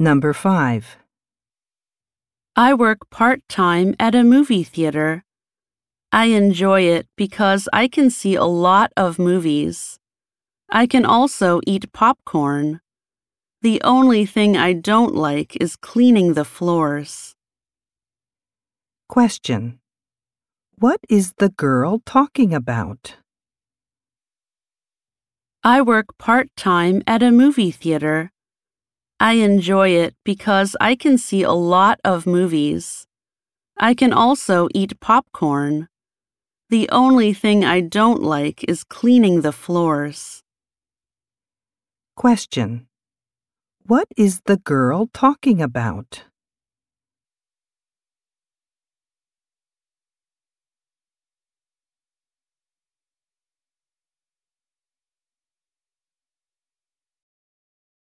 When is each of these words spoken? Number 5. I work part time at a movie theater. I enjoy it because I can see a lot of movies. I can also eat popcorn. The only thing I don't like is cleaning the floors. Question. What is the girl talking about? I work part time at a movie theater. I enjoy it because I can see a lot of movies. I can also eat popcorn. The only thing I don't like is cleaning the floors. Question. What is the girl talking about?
Number 0.00 0.32
5. 0.32 0.96
I 2.54 2.72
work 2.72 3.10
part 3.10 3.40
time 3.48 3.96
at 3.98 4.14
a 4.14 4.22
movie 4.22 4.62
theater. 4.62 5.24
I 6.12 6.26
enjoy 6.26 6.82
it 6.82 7.08
because 7.16 7.68
I 7.72 7.88
can 7.88 8.08
see 8.08 8.36
a 8.36 8.44
lot 8.44 8.92
of 8.96 9.18
movies. 9.18 9.98
I 10.70 10.86
can 10.86 11.04
also 11.04 11.60
eat 11.66 11.92
popcorn. 11.92 12.80
The 13.62 13.82
only 13.82 14.24
thing 14.24 14.56
I 14.56 14.72
don't 14.72 15.16
like 15.16 15.56
is 15.60 15.74
cleaning 15.74 16.34
the 16.34 16.44
floors. 16.44 17.34
Question. 19.08 19.80
What 20.78 21.00
is 21.08 21.32
the 21.38 21.48
girl 21.48 22.02
talking 22.06 22.54
about? 22.54 23.16
I 25.64 25.82
work 25.82 26.16
part 26.18 26.54
time 26.56 27.02
at 27.04 27.20
a 27.20 27.32
movie 27.32 27.72
theater. 27.72 28.30
I 29.20 29.32
enjoy 29.32 29.88
it 29.90 30.14
because 30.24 30.76
I 30.80 30.94
can 30.94 31.18
see 31.18 31.42
a 31.42 31.52
lot 31.52 31.98
of 32.04 32.24
movies. 32.24 33.06
I 33.76 33.94
can 33.94 34.12
also 34.12 34.68
eat 34.74 35.00
popcorn. 35.00 35.88
The 36.70 36.88
only 36.90 37.32
thing 37.32 37.64
I 37.64 37.80
don't 37.80 38.22
like 38.22 38.64
is 38.68 38.84
cleaning 38.84 39.40
the 39.40 39.52
floors. 39.52 40.42
Question. 42.14 42.86
What 43.82 44.06
is 44.16 44.42
the 44.44 44.58
girl 44.58 45.08
talking 45.12 45.60
about? 45.60 46.27